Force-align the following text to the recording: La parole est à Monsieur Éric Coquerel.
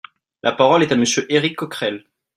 La 0.41 0.51
parole 0.53 0.81
est 0.81 0.91
à 0.91 0.95
Monsieur 0.95 1.31
Éric 1.31 1.55
Coquerel. 1.57 2.03